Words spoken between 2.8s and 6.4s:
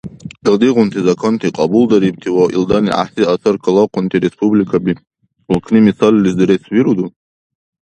гӀяхӀси асар калахъунти республикаби, улкни мисаллис